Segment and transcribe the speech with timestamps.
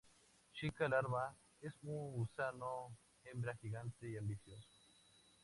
[0.55, 1.31] Chica Larva:
[1.61, 4.67] Es un gusano hembra gigante y ambicioso.